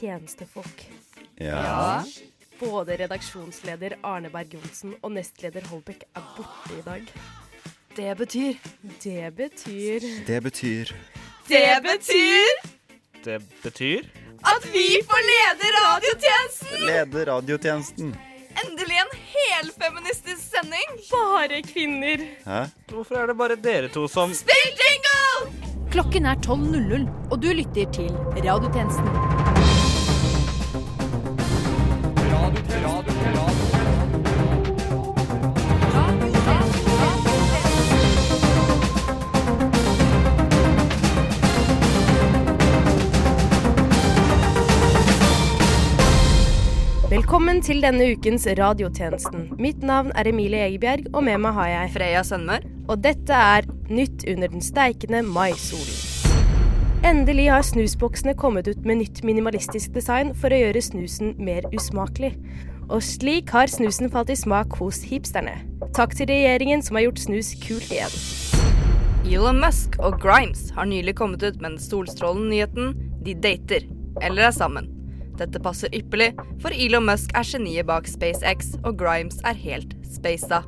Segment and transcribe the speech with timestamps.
[0.00, 0.86] tjenestefolk.
[1.40, 2.04] Ja.
[2.60, 7.02] Både redaksjonsleder Arne Berg Johnsen og nestleder Holbæk er borte i dag.
[7.96, 8.54] Det betyr
[9.02, 10.92] Det betyr Det betyr
[11.48, 12.70] Det betyr
[13.24, 14.08] Det betyr
[14.46, 16.86] at vi får lede radiotjenesten!
[16.86, 18.16] Lede radiotjenesten.
[18.64, 21.00] Endelig en helfeministisk sending.
[21.10, 22.16] bare kvinner.
[22.46, 22.64] Hæ?
[22.92, 25.90] Hvorfor er det bare dere to som Spill jingle!
[25.90, 29.35] Klokken er 12.00, og du lytter til Radiotjenesten.
[47.56, 49.44] Velkommen til denne ukens Radiotjenesten.
[49.56, 52.66] Mitt navn er Emilie Egebjerg, og med meg har jeg Freya Sønmør.
[52.92, 55.94] Og dette er Nytt under den steikende maisolen.
[57.08, 62.34] Endelig har snusboksene kommet ut med nytt minimalistisk design for å gjøre snusen mer usmakelig.
[62.90, 65.54] Og slik har snusen falt i smak hos hipsterne.
[65.96, 68.18] Takk til regjeringen som har gjort snus kult igjen.
[69.24, 72.92] Elon Musk og Grimes har nylig kommet ut med den solstrålen-nyheten
[73.24, 73.88] De dater,
[74.20, 74.92] eller er sammen.
[75.36, 76.30] Dette passer ypperlig,
[76.62, 80.62] for Elon Musk er geniet bak SpaceX, og Grimes er helt spasa.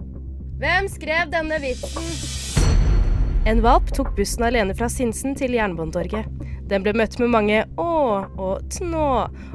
[0.60, 2.04] Hvem skrev denne vitsen?
[3.48, 6.28] En valp tok bussen alene fra Sinsen til Jernbanetorget.
[6.68, 9.08] Den ble møtt med mange å og tnå,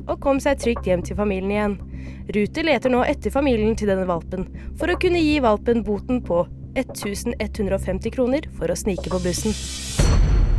[0.07, 1.75] og kom seg trygt hjem til familien igjen.
[2.33, 4.47] Ruter leter nå etter familien til denne valpen,
[4.79, 6.41] for å kunne gi valpen boten på
[6.79, 9.53] 1150 kroner for å snike på bussen.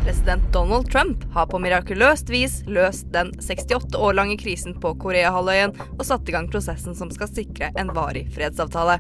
[0.04, 5.70] President Donald Trump har på mirakuløst vis løst den 68 år lange krisen på Koreahalvøya
[5.86, 8.98] og satt i gang prosessen som skal sikre en varig fredsavtale.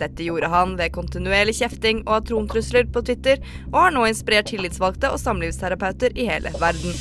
[0.00, 5.12] Dette gjorde han ved kontinuerlig kjefting og atrontrusler på Twitter, og har nå inspirert tillitsvalgte
[5.12, 6.96] og samlivsterapeuter i hele verden.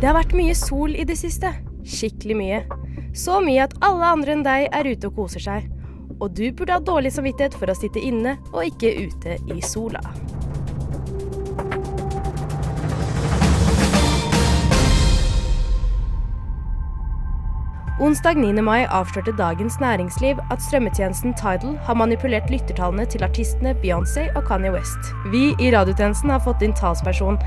[0.00, 1.54] Det har vært mye sol i det siste.
[1.86, 2.62] Skikkelig mye.
[3.14, 5.70] Så mye at alle andre enn deg er ute og koser seg.
[6.18, 10.02] Og du burde ha dårlig samvittighet for å sitte inne og ikke ute i sola.
[18.04, 18.60] Onsdag 9.
[18.60, 24.72] mai avslørte Dagens Næringsliv at strømmetjenesten Tidal har manipulert lyttertallene til artistene Beyoncé og Kanye
[24.74, 25.08] West.
[25.32, 27.38] Vi i radiotjenesten har fått inn talsperson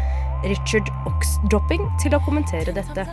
[0.47, 3.05] Richard Oxdropping til å kommentere dette.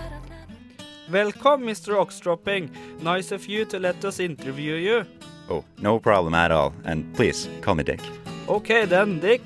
[1.12, 1.98] Welcome, Mr.
[2.00, 2.70] Oxdropping.
[3.04, 5.04] Nice of you to let us interview you.
[5.50, 6.72] Oh, no problem at all.
[6.86, 8.00] And please, call me Dick.
[8.48, 9.42] Okay then, Dick.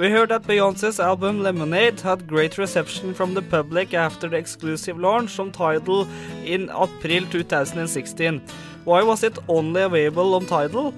[0.00, 4.98] We heard that Beyoncé's album Lemonade had great reception from the public after the exclusive
[4.98, 6.08] launch on Tidal
[6.42, 8.40] in April 2016.
[8.84, 10.94] Why was it only available on Tidal?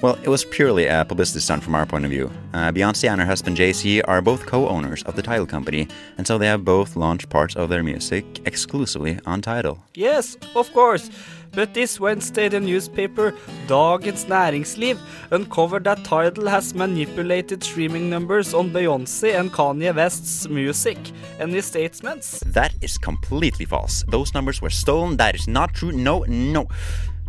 [0.00, 2.30] Well, it was purely a publicity stunt from our point of view.
[2.54, 5.86] Uh, Beyonce and her husband Jay-Z are both co-owners of the Tidal company,
[6.16, 9.84] and so they have both launched parts of their music exclusively on Tidal.
[9.94, 11.10] Yes, of course.
[11.52, 13.32] But this Wednesday, the newspaper
[13.66, 14.98] Dagens Næringsliv
[15.30, 20.98] uncovered that Tidal has manipulated streaming numbers on Beyoncé and Kanye West's music.
[21.40, 22.40] Any statements?
[22.46, 24.04] That is completely false.
[24.08, 25.16] Those numbers were stolen.
[25.16, 25.92] That is not true.
[25.92, 26.68] No, no,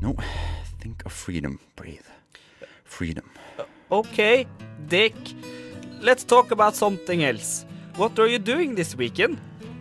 [0.01, 0.15] no.
[0.79, 1.59] Think of freedom.
[1.75, 2.05] Breathe.
[2.83, 3.29] Freedom.
[3.57, 4.45] Uh, okay,
[4.87, 5.15] Dick.
[6.01, 7.65] Let's talk about something else.
[7.95, 9.39] What are you doing this weekend?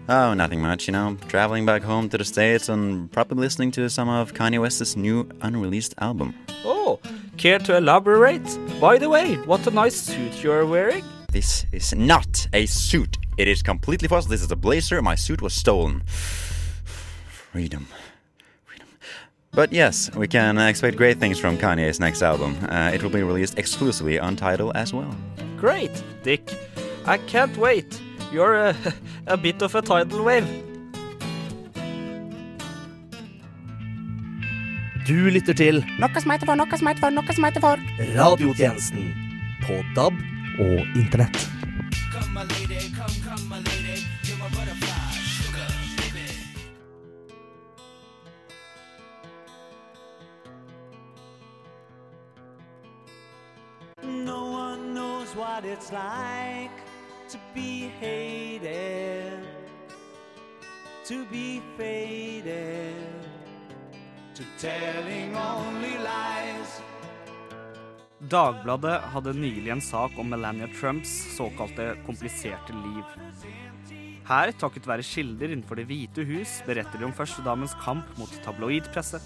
[0.09, 1.17] Oh, nothing much, you know.
[1.29, 5.29] Traveling back home to the States and probably listening to some of Kanye West's new
[5.43, 6.33] unreleased album.
[6.65, 7.01] Oh,
[7.37, 8.47] care to elaborate?
[8.81, 11.05] By the way, what a nice suit you are wearing.
[11.33, 13.17] This is not a suit.
[13.37, 14.27] It is completely false.
[14.27, 15.03] This is a blazer.
[15.03, 16.03] My suit was stolen.
[17.25, 17.89] Freedom.
[18.65, 18.87] Freedom.
[19.51, 22.57] But yes, we can expect great things from Kanye's next album.
[22.71, 25.15] Uh, it will be released exclusively on Tidal as well.
[25.57, 25.91] Great,
[26.23, 26.49] Dick.
[27.07, 28.01] I can't wait.
[28.33, 28.75] You're a,
[29.27, 30.49] a bit of a tidal wave.
[35.07, 37.83] Du lytter til Noe som heter for, noe som heter for, noe som heter for.
[38.17, 39.13] Radiotjenesten
[39.63, 40.19] på DAB
[40.59, 41.47] og Internett.
[54.03, 56.86] No one knows what it's like
[57.29, 59.43] to be hated,
[61.05, 62.95] to be faded,
[64.35, 66.81] to telling only lies.
[68.31, 73.05] Dagbladet hadde nylig en sak om Melania Trumps såkalte kompliserte liv.
[74.27, 79.21] Her, takket være kilder innenfor Det hvite hus, beretter de om førstedamens kamp mot tabloidpresse,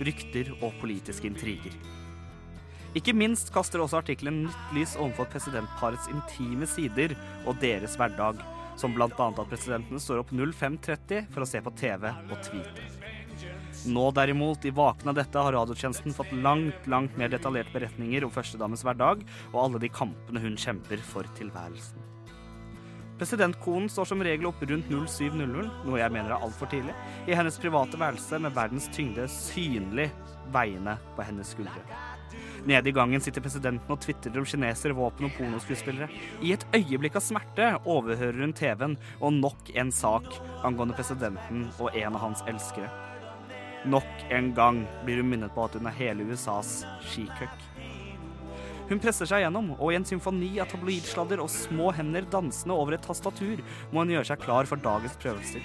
[0.00, 1.76] rykter og politiske intriger.
[2.96, 7.12] Ikke minst kaster også artikkelen nytt lys overfor presidentparets intime sider
[7.44, 8.40] og deres hverdag,
[8.80, 9.10] som bl.a.
[9.10, 12.88] at presidenten står opp 05.30 for å se på TV og tweete.
[13.92, 18.32] Nå derimot, i vaken av dette, har radiotjenesten fått langt, langt mer detaljerte beretninger om
[18.32, 19.22] førstedamens hverdag
[19.52, 22.00] og alle de kampene hun kjemper for tilværelsen.
[23.20, 26.96] Presidentkonen står som regel opp rundt 07.00, noe jeg mener er altfor tidlig,
[27.28, 30.10] i hennes private værelse med verdens tyngde synlig
[30.52, 32.15] veiende på hennes skuldre.
[32.66, 36.08] Nede i gangen sitter presidenten og tvitrer om kinesere, våpen og pornoskuespillere.
[36.42, 40.26] I et øyeblikk av smerte overhører hun TV-en og nok en sak
[40.66, 42.90] angående presidenten og en av hans elskere.
[43.86, 46.80] Nok en gang blir hun minnet på at hun er hele USAs
[47.12, 47.68] skikøkk.
[48.88, 52.96] Hun presser seg gjennom, og i en symfoni av tabloidsladder og små hender dansende over
[52.96, 53.62] et tastatur
[53.92, 55.62] må hun gjøre seg klar for dagens prøvelser.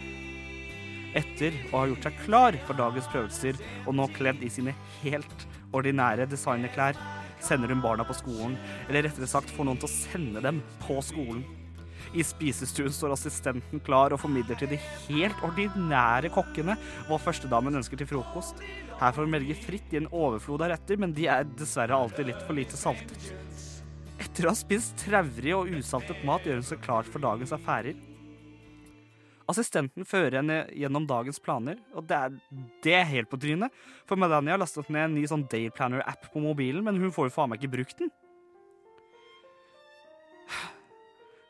[1.17, 3.57] Etter å ha gjort seg klar for dagens prøvelser,
[3.87, 6.99] og nå kledd i sine helt ordinære designerklær,
[7.41, 8.57] sender hun barna på skolen,
[8.87, 11.43] eller rettere sagt får noen til å sende dem på skolen.
[12.17, 16.75] I spisestuen står assistenten klar og formidler til de helt ordinære kokkene
[17.07, 18.59] hva førstedamen ønsker til frokost.
[18.99, 22.31] Her får hun velge fritt i en overflod av retter, men de er dessverre alltid
[22.31, 23.31] litt for lite saltet.
[24.21, 27.95] Etter å ha spist traurig og usaltet mat gjør hun seg klar for dagens affærer.
[29.49, 32.35] Assistenten fører henne gjennom dagens planer, og det er,
[32.85, 33.73] det er helt på trynet.
[34.09, 37.29] For Melania har lastet ned en ny sånn Day Planner-app på mobilen, men hun får
[37.29, 38.11] jo faen meg ikke brukt den.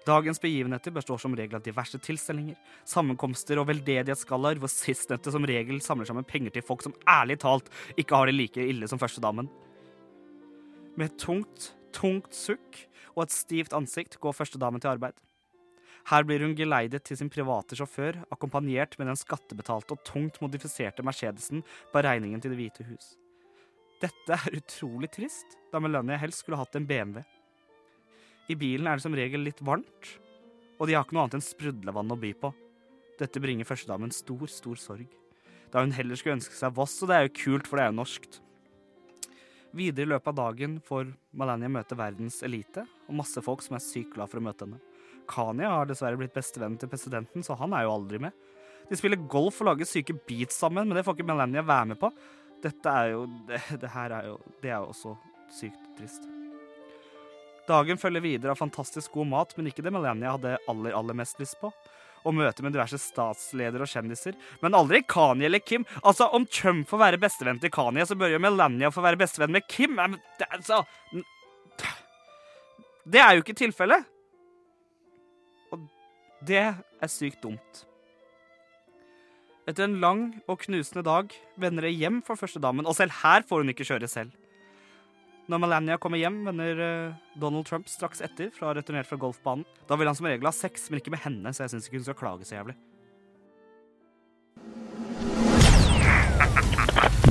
[0.08, 2.56] Dagens begivenheter består som regel av diverse tilstelninger,
[2.90, 7.70] sammenkomster og veldedighetsgallaer, hvor sistnevnte som regel samler sammen penger til folk som ærlig talt
[8.02, 9.50] ikke har det like ille som førstedamen.
[10.98, 12.82] Med et tungt, tungt sukk
[13.14, 15.14] og et stivt ansikt går førstedamen til arbeid.
[16.10, 21.06] Her blir hun geleidet til sin private sjåfør, akkompagnert med den skattebetalte og tungt modifiserte
[21.06, 21.62] Mercedesen
[21.94, 23.14] på regningen til Det hvite hus.
[24.02, 27.22] Dette er utrolig trist, da Melania helst skulle hatt en BMW.
[28.50, 30.16] I bilen er det som regel litt varmt,
[30.82, 32.50] og de har ikke noe annet enn sprudlevann å by på.
[33.22, 35.06] Dette bringer førstedamen stor, stor sorg.
[35.72, 37.92] Da hun heller skulle ønske seg Voss, og det er jo kult, for det er
[37.92, 38.42] jo norskt.
[39.78, 43.86] Videre i løpet av dagen får Melania møte verdens elite, og masse folk som er
[43.86, 44.82] sykt glad for å møte henne.
[45.32, 48.36] Kanye har dessverre blitt bestevennen til presidenten, så han er jo aldri med.
[48.92, 52.00] De spiller golf og lager syke beats sammen, men det får ikke Melania være med
[52.02, 52.12] på.
[52.62, 55.16] Dette er jo Det, det her er jo Det er jo også
[55.52, 56.28] sykt trist.
[57.68, 61.40] Dagen følger videre av fantastisk god mat, men ikke det Melania hadde aller, aller mest
[61.40, 61.72] lyst på.
[62.22, 64.36] Og møte med diverse statsledere og kjendiser.
[64.62, 65.86] Men aldri Kanye eller Kim.
[66.04, 69.56] Altså, Om Trump får være bestevenn til Kanye, så bør jo Melania få være bestevenn
[69.56, 69.96] med Kim.
[69.98, 70.20] Men
[70.52, 70.84] altså
[73.08, 74.06] Det er jo ikke tilfellet.
[76.42, 77.86] Det er sykt dumt.
[79.70, 83.62] Etter en lang og knusende dag vender det hjem for førstedamen, og selv her får
[83.62, 84.32] hun ikke kjøre selv.
[85.52, 89.66] Når Melania kommer hjem, vender eh, Donald Trump straks etter fra returnert fra golfbanen.
[89.90, 92.00] Da vil han som regel ha sex, men ikke med henne, så jeg syns ikke
[92.00, 92.78] hun skal klage så jævlig.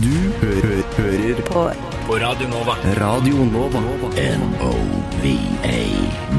[0.00, 1.62] Du hører, hø hører på.
[2.06, 2.74] på Radio Nova.
[3.02, 3.80] Radio Nova.
[4.16, 5.80] N-O-V-A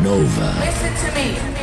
[0.01, 1.60] Nova.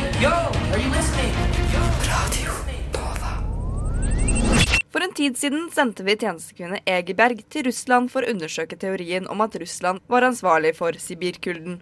[4.91, 9.39] For en tid siden sendte vi tjenestekvinne Egerberg til Russland for å undersøke teorien om
[9.45, 11.77] at Russland var ansvarlig for sibirkulden.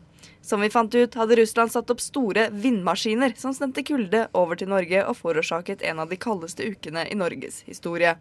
[0.45, 4.69] Som vi fant ut, hadde Russland satt opp store vindmaskiner som sendte kulde over til
[4.69, 8.19] Norge og forårsaket en av de kaldeste ukene i Norges historie.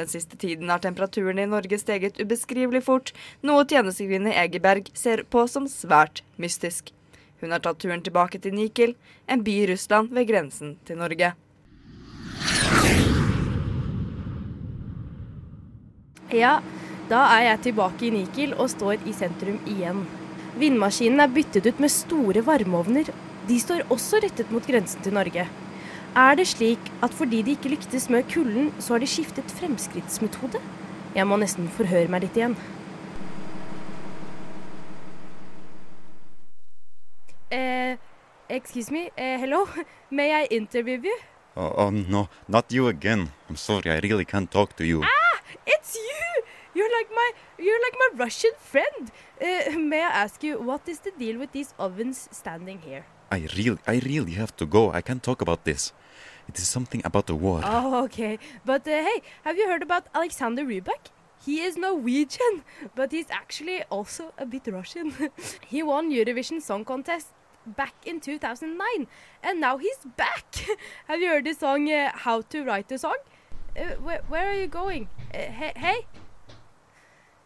[0.00, 3.12] Den siste tiden har temperaturen i Norge steget ubeskrivelig fort,
[3.44, 6.94] noe tjenestekvinne Egerberg ser på som svært mystisk.
[7.42, 8.92] Hun har tatt turen tilbake til Nikel,
[9.26, 11.32] en by i Russland ved grensen til Norge.
[16.32, 16.52] Ja,
[17.10, 20.04] da er jeg tilbake i Nikel og står i sentrum igjen.
[20.60, 23.10] Vindmaskinen er byttet ut med store varmeovner.
[23.48, 25.48] De står også rettet mot grensen til Norge.
[26.12, 30.60] Er det slik at fordi de ikke lyktes med kulden, så har de skiftet fremskrittsmetode?
[31.16, 32.56] Jeg må nesten forhøre meg litt igjen.
[37.52, 37.96] Eh,
[38.48, 39.68] excuse me, uh, hello,
[40.10, 41.18] may I interview you?
[41.54, 43.28] Oh, oh no, not you again.
[43.46, 45.02] I'm sorry, I really can't talk to you.
[45.04, 46.42] Ah, It's you!
[46.74, 49.10] You're like my you're like my Russian friend.
[49.38, 53.04] Uh, may I ask you what is the deal with these ovens standing here?
[53.30, 54.90] I really, I really have to go.
[54.90, 55.92] I can't talk about this.
[56.48, 57.60] It is something about the war.
[57.62, 58.38] Oh, okay.
[58.64, 61.12] But uh, hey, have you heard about Alexander Rybak?
[61.44, 65.12] He is Norwegian, but he's actually also a bit Russian.
[65.66, 67.28] he won Eurovision Song Contest
[67.66, 69.06] back in 2009,
[69.42, 70.44] and now he's back.
[71.08, 73.16] have you heard the song uh, How to Write a Song?
[73.76, 75.08] Uh, where, where are you going?
[75.34, 76.06] Uh, he hei?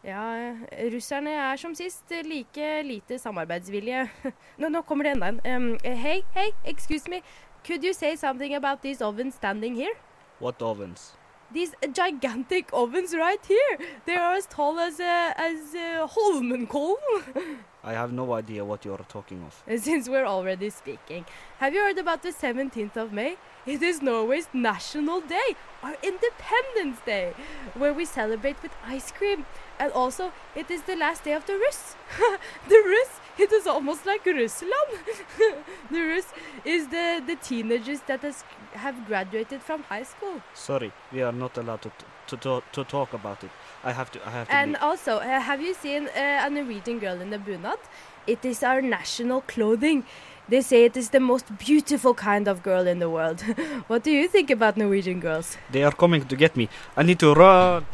[0.05, 0.55] Ja,
[0.93, 4.09] russerne er som sist like lite samarbeidsvillige.
[4.59, 5.41] Nå, nå kommer det enda en.
[5.45, 7.23] Um, hei, hei, excuse me.
[7.67, 9.95] could you say something about these ovens standing here?
[10.39, 11.13] What ovens?
[11.53, 13.79] These gigantic ovens right here.
[14.05, 17.59] They are as tall as uh, as uh, Holmenkollen.
[17.85, 19.81] I have no idea what you are talking of.
[19.83, 21.25] Since we're already speaking,
[21.59, 23.37] have you heard about the 17th of May?
[23.67, 27.35] It is Norway's national day, our Independence Day,
[27.75, 29.45] where we celebrate with ice cream.
[29.81, 31.97] And also, it is the last day of the Rus.
[32.69, 34.91] the Rus, it is almost like Rusland.
[35.91, 36.27] the Rus
[36.65, 38.45] is the, the teenagers that has,
[38.75, 40.41] have graduated from high school.
[40.55, 41.91] Sorry, we are not allowed to
[42.29, 43.51] to, to, to talk about it.
[43.85, 44.83] I have to I have to And leave.
[44.83, 47.79] also, uh, have you seen uh, a Norwegian girl in the bunad?
[48.27, 50.05] It is our national clothing.
[50.49, 53.41] They say it is the most beautiful kind of girl in the world.
[53.89, 55.57] what do you think about Norwegian girls?
[55.71, 56.69] They are coming to get me.
[56.97, 57.87] I need to run.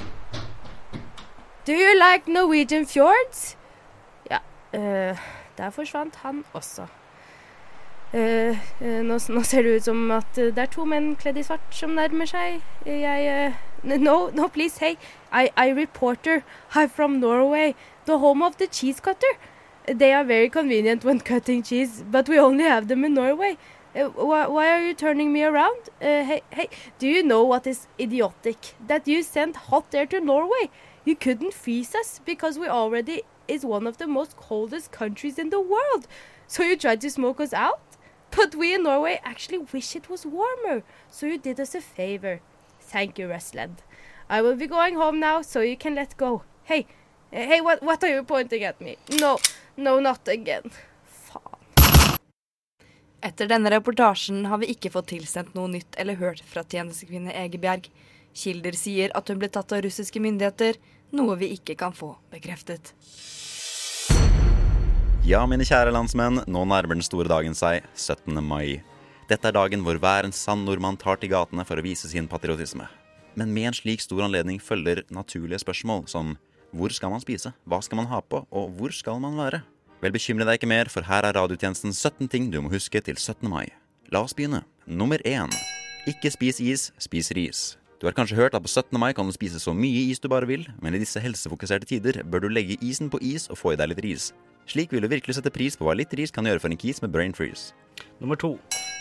[1.64, 3.56] Do you like Norwegian fjords?
[4.30, 4.38] Ja,
[4.74, 5.16] uh,
[5.58, 6.86] der forsvant han også.
[8.12, 11.44] Uh, uh, nå, nå ser det ut som at det er to menn kledd i
[11.46, 12.60] svart som nærmer seg.
[12.84, 14.96] Jeg No, no, please, hey.
[15.32, 16.44] I, I reporter.
[16.74, 17.74] I'm from Norway,
[18.04, 19.38] the home of the cheese cutter.
[19.86, 23.58] They are very convenient when cutting cheese, but we only have them in Norway.
[23.94, 25.88] Uh, why, why are you turning me around?
[26.00, 28.74] Uh, hey, hey, do you know what is idiotic?
[28.86, 30.70] That you sent hot air to Norway.
[31.04, 35.50] You couldn't freeze us because we already is one of the most coldest countries in
[35.50, 36.06] the world.
[36.46, 37.80] So you tried to smoke us out?
[38.30, 40.82] But we in Norway actually wish it was warmer.
[41.10, 42.40] So you did us a favor.
[42.80, 43.82] Thank you, Rustland.
[44.28, 46.44] I will be going home now, so you can let go.
[46.64, 46.86] Hey,
[47.30, 48.96] hey, what, what are you pointing at me?
[49.20, 49.38] No,
[49.82, 50.70] no, not again.
[51.06, 51.58] Faen.
[53.22, 57.90] Etter denne reportasjen har vi ikke fått tilsendt noe nytt eller hørt fra tjenestekvinne Egebjerg.
[58.34, 60.78] Kilder sier at hun ble tatt av russiske myndigheter,
[61.14, 62.94] noe vi ikke kan få bekreftet.
[65.22, 68.40] Ja, mine kjære landsmenn, nå nærmer den store dagen seg, 17.
[68.42, 68.80] mai.
[69.30, 72.26] Dette er dagen hvor hver en sann nordmann tar til gatene for å vise sin
[72.28, 72.88] patriotisme.
[73.38, 76.34] Men med en slik stor anledning følger naturlige spørsmål som
[76.74, 79.62] hvor skal man spise, hva skal man ha på, og hvor skal man være?
[80.02, 83.14] Vel, bekymre deg ikke mer, for her er radiotjenesten 17 ting du må huske til
[83.14, 83.46] 17.
[83.46, 83.68] mai.
[84.10, 84.64] La oss begynne.
[84.86, 85.52] Nummer én.
[86.10, 87.60] Ikke spis is, spis ris.
[88.02, 88.98] Du har kanskje hørt at på 17.
[88.98, 92.18] mai kan du spise så mye is du bare vil, men i disse helsefokuserte tider
[92.26, 94.32] bør du legge isen på is og få i deg litt ris.
[94.66, 96.98] Slik vil du virkelig sette pris på hva litt ris kan gjøre for en kis
[96.98, 97.70] med brain freeze.
[98.18, 98.56] Nummer to.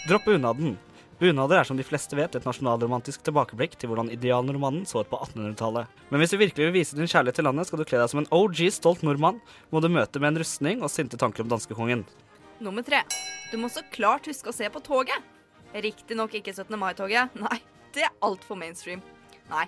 [0.06, 0.78] Dropp bunaden.
[1.22, 5.20] Bunader er som de fleste vet et nasjonalromantisk tilbakeblikk til hvordan idealnordmannen så ut på
[5.22, 5.90] 1800-tallet.
[6.10, 8.24] Men hvis du virkelig vil vise din kjærlighet til landet, skal du kle deg som
[8.24, 9.38] en OG stolt nordmann,
[9.70, 12.02] må du møte med en rustning og sinte tanker om danskekongen.
[12.66, 13.04] Nummer tre.
[13.52, 15.30] Du må så klart huske å se på toget.
[15.78, 16.74] Riktignok ikke 17.
[16.82, 17.38] mai-toget.
[17.46, 17.60] Nei,
[17.94, 19.06] det er altfor mainstream.
[19.52, 19.68] Nei,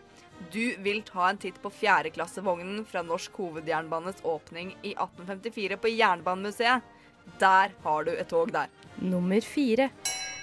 [0.50, 6.89] du vil ta en titt på fjerdeklassevognen fra Norsk hovedjernbanes åpning i 1854 på Jernbanemuseet.
[7.38, 8.74] Der har du et tog der.
[8.98, 9.91] Nummer fire.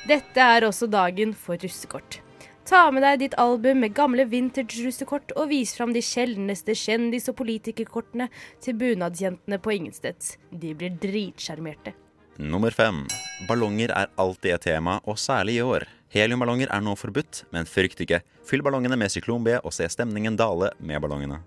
[0.09, 2.21] Dette er også dagen for russekort.
[2.64, 7.37] Ta med deg ditt album med gamle vintage-russekort og vis fram de sjeldneste kjendis- og
[7.40, 8.30] politikerkortene
[8.62, 10.37] til bunadsjentene på Ingensteds.
[10.52, 11.92] De blir dritsjarmerte.
[12.40, 13.02] Nummer fem.
[13.49, 15.85] Ballonger er alltid et tema, og særlig i år.
[16.14, 18.23] Heliumballonger er nå forbudt, men frykt ikke.
[18.49, 21.42] Fyll ballongene med syklon B og se stemningen dale med ballongene.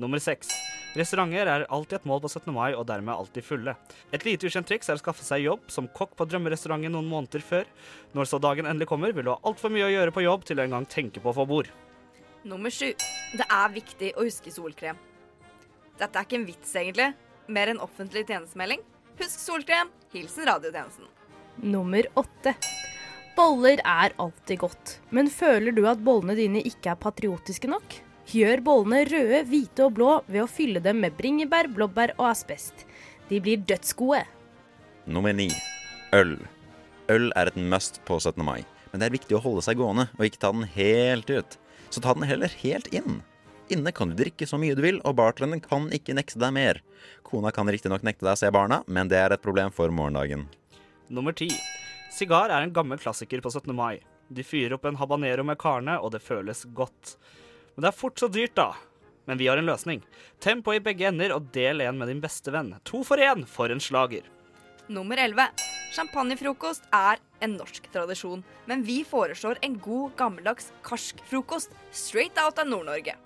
[0.00, 0.48] Nummer seks.
[0.96, 2.48] Restauranter er alltid et mål på 17.
[2.56, 3.74] mai, og dermed alltid fulle.
[4.16, 7.44] Et lite ukjent triks er å skaffe seg jobb som kokk på drømmerestauranten noen måneder
[7.44, 7.68] før.
[8.16, 10.58] Når så dagen endelig kommer, vil du ha altfor mye å gjøre på jobb til
[10.58, 11.70] å engang tenke på å få bord.
[12.48, 12.88] Nummer sju.
[13.36, 14.98] Det er viktig å huske solkrem.
[16.00, 17.12] Dette er ikke en vits, egentlig.
[17.52, 18.82] Mer en offentlig tjenestemelding.
[19.20, 19.92] Husk solkrem.
[20.14, 21.10] Hilsen radiotjenesten.
[21.60, 22.56] Nummer åtte.
[23.36, 28.00] Boller er alltid godt, men føler du at bollene dine ikke er patriotiske nok?
[28.30, 32.84] Gjør bollene røde, hvite og blå ved å fylle dem med bringebær, blåbær og asbest.
[33.26, 34.22] De blir dødsgode.
[35.10, 35.48] Nummer ni.
[36.14, 36.36] Øl.
[37.10, 38.38] Øl er et must på 17.
[38.46, 41.58] mai, men det er viktig å holde seg gående og ikke ta den helt ut.
[41.90, 43.18] Så ta den heller helt inn.
[43.70, 46.80] Inne kan du drikke så mye du vil, og bartenderen kan ikke nekte deg mer.
[47.26, 50.46] Kona kan riktignok nekte deg å se barna, men det er et problem for morgendagen.
[51.10, 51.50] Nummer ti.
[52.14, 53.74] Sigar er en gammel klassiker på 17.
[53.74, 54.02] mai.
[54.30, 57.16] De fyrer opp en habanero med karne, og det føles godt.
[57.80, 58.74] Men det er fort så dyrt, da.
[59.24, 60.02] Men vi har en løsning.
[60.36, 62.74] Tem på i begge ender og del en med din beste venn.
[62.84, 64.26] To for én for en slager.
[64.92, 65.46] Nummer 11.
[65.96, 72.60] Champagnefrokost er en norsk tradisjon, men vi foreslår en god, gammeldags karsk frokost straight out
[72.60, 73.16] av Nord-Norge.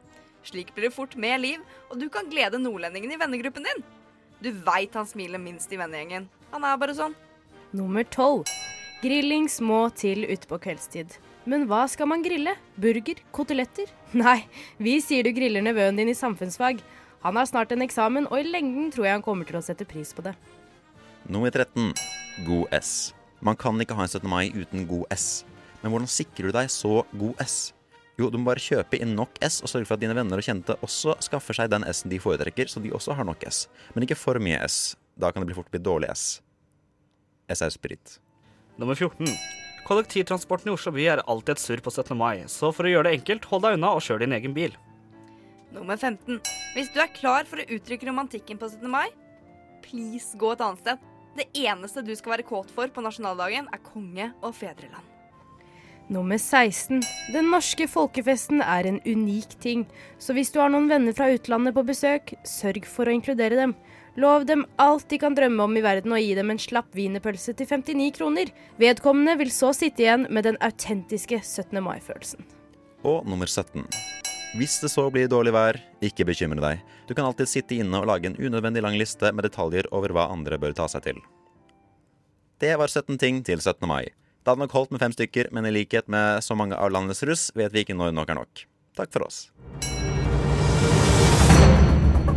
[0.47, 1.59] Slik blir det fort mer liv,
[1.91, 3.85] og du kan glede nordlendingen i vennegruppen din.
[4.39, 6.31] Du veit han smiler minst i vennegjengen.
[6.55, 7.19] Han er bare sånn.
[7.75, 8.47] Nummer tolv.
[9.03, 11.19] Grilling må til utpå kveldstid.
[11.45, 12.55] Men hva skal man grille?
[12.81, 13.21] Burger?
[13.35, 13.91] Koteletter?
[14.25, 14.41] Nei,
[14.81, 16.81] vi sier du griller nevøen din i samfunnsfag.
[17.25, 19.87] Han har snart en eksamen, og i lengden tror jeg han kommer til å sette
[19.89, 20.35] pris på det.
[21.25, 21.93] Nummer 13.
[22.45, 23.15] God S.
[23.45, 24.29] Man kan ikke ha en 17.
[24.29, 25.45] mai uten god S.
[25.83, 27.73] Men hvordan sikrer du deg så god S?
[28.21, 30.47] Jo, du må bare kjøpe inn nok S og sørge for at dine venner og
[30.47, 33.65] kjente også skaffer seg den S-en de foretrekker, så de også har nok S.
[33.97, 34.95] Men ikke for mye S.
[35.19, 36.39] Da kan det bli fort bli dårlig S.
[37.53, 38.19] S er sprit.
[38.79, 39.29] Nummer 14.
[39.85, 42.17] Kollektivtransporten i Oslo by er alltid et surr på 17.
[42.17, 44.77] mai, så for å gjøre det enkelt, hold deg unna og kjør din egen bil.
[45.75, 46.39] Nummer 15.
[46.73, 48.89] Hvis du er klar for å uttrykke romantikken på 17.
[48.89, 49.11] mai,
[49.85, 51.11] please gå et annet sted.
[51.35, 55.11] Det eneste du skal være kåt for på nasjonaldagen, er konge og fedreland.
[56.09, 57.03] Nummer 16.
[57.33, 59.85] Den norske folkefesten er en unik ting,
[60.21, 63.73] så hvis du har noen venner fra utlandet på besøk, sørg for å inkludere dem.
[64.15, 67.55] Lov dem alt de kan drømme om i verden og gi dem en slapp wienerpølse
[67.59, 68.53] til 59 kroner.
[68.79, 71.81] Vedkommende vil så sitte igjen med den autentiske 17.
[71.83, 72.45] mai-følelsen.
[73.03, 73.83] Og nummer 17.
[74.55, 76.85] Hvis det så blir dårlig vær, ikke bekymre deg.
[77.09, 80.29] Du kan alltid sitte inne og lage en unødvendig lang liste med detaljer over hva
[80.31, 81.19] andre bør ta seg til.
[82.63, 83.83] Det var 17 ting til 17.
[83.91, 84.15] mai.
[84.45, 87.25] Det hadde nok holdt med fem stykker, men i likhet med så mange av landets
[87.27, 88.65] russ vet vi ikke når nok er nok.
[88.95, 89.49] Takk for oss.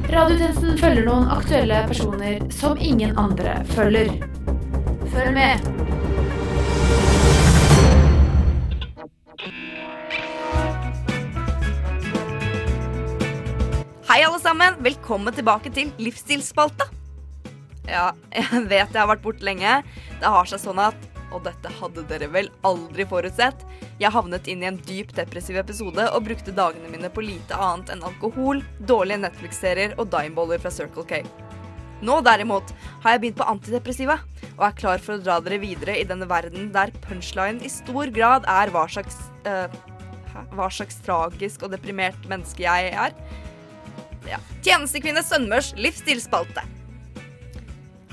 [0.08, 4.08] Radiotjenesten følger noen aktuelle personer som ingen andre følger.
[5.12, 5.66] Følg med.
[14.08, 14.80] Hei, alle sammen.
[14.88, 16.88] Velkommen tilbake til Livsstilsspalta.
[17.92, 19.82] Ja, jeg vet jeg har vært borte lenge.
[20.22, 23.66] Det har seg sånn at Og dette hadde dere vel aldri forutsett.
[24.00, 27.92] Jeg havnet inn i en dyp depressiv episode og brukte dagene mine på lite annet
[27.94, 31.22] enn alkohol, dårlige Netflix-serier og dimeboller fra Circle K.
[32.06, 32.72] Nå derimot
[33.04, 34.20] har jeg begynt på antidepressiva
[34.54, 38.12] og er klar for å dra dere videre i denne verden der punchline i stor
[38.14, 39.20] grad er hva slags
[39.50, 39.68] eh.
[40.54, 43.16] Hva slags tragisk og deprimert menneske jeg er.
[44.30, 44.38] Ja.
[44.62, 46.62] Tjenestekvinne Sønnmørs livsstilsspalte.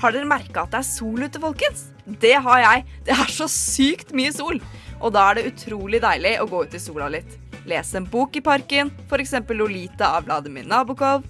[0.01, 1.91] Har dere merka at det er sol ute, folkens?
[2.05, 2.85] Det har jeg.
[3.05, 4.59] Det er så sykt mye sol.
[5.01, 7.37] Og da er det utrolig deilig å gå ut i sola litt.
[7.65, 9.33] Lese en bok i parken, f.eks.
[9.57, 11.25] Lolita av Vladimir Nabokov.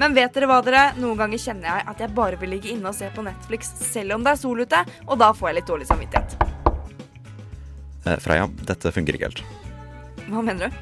[0.00, 0.88] Men vet dere hva, dere?
[0.98, 4.16] Noen ganger kjenner jeg at jeg bare vil ligge inne og se på Netflix selv
[4.16, 6.34] om det er sol ute, og da får jeg litt dårlig samvittighet.
[8.04, 9.44] Eh, Freya, dette funker ikke helt.
[10.26, 10.80] Hva mener du?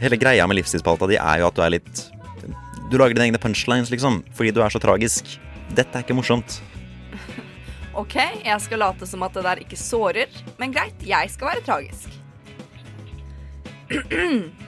[0.00, 2.02] Hele greia med livsstilspalta di er jo at du er litt
[2.90, 5.32] Du lager dine egne punchlines, liksom, fordi du er så tragisk.
[5.74, 6.60] Dette er ikke morsomt.
[7.96, 10.28] OK, jeg skal late som at det der ikke sårer,
[10.60, 12.12] men greit, jeg skal være tragisk.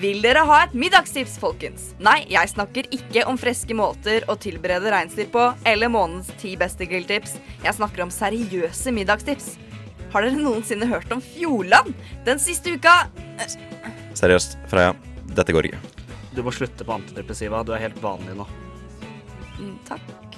[0.00, 1.90] Vil dere ha et middagstips, folkens?
[2.00, 6.86] Nei, jeg snakker ikke om freske måter å tilberede reinsdyr på, eller månedens ti beste
[6.88, 7.36] grilltips.
[7.66, 9.52] Jeg snakker om seriøse middagstips.
[10.14, 11.92] Har dere noensinne hørt om Fjordland?
[12.26, 12.94] Den siste uka
[14.18, 14.94] Seriøst, Freya,
[15.36, 15.82] dette går ikke.
[16.34, 17.62] Du må slutte på antidepressiva.
[17.66, 18.46] Du er helt vanlig nå.
[19.58, 20.29] Mm, Takk.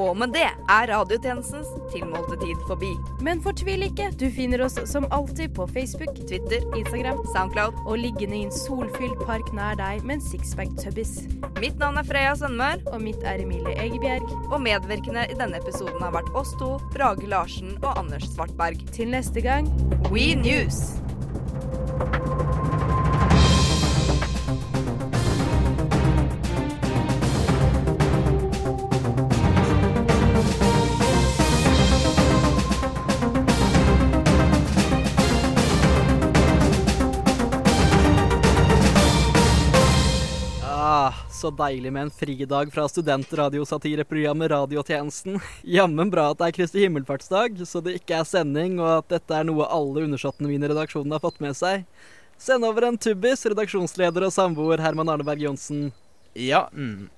[0.00, 2.90] Og med det er radiotjenestens tilmålte tid forbi.
[3.24, 7.74] Men fortvil ikke, du finner oss som alltid på Facebook, Twitter, Instagram Soundcloud.
[7.86, 11.24] og liggende i en solfylt park nær deg med en sixpack tubbies.
[11.60, 14.52] Mitt navn er Freya Sønmør, Og mitt er Emilie Egebjerg.
[14.52, 18.78] og medvirkende i denne episoden har vært oss to, Brage Larsen og Anders Svartberg.
[18.92, 19.70] Til neste gang
[20.10, 21.00] We News.
[41.44, 45.40] Så deilig med en fridag fra studentradiosatireprogrammet Radiotjenesten.
[45.76, 49.36] Jammen bra at det er Kristi himmelfartsdag, så det ikke er sending, og at dette
[49.36, 51.84] er noe alle undersåttene mine i redaksjonen har fått med seg.
[52.40, 55.90] Send over en tubbis, redaksjonsleder og samboer Herman Arneberg Johnsen.
[56.32, 57.10] Ja, mm.